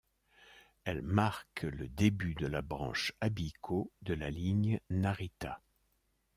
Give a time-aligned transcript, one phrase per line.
[0.83, 5.61] Elle marque le début de la branche Abiko de la ligne Narita.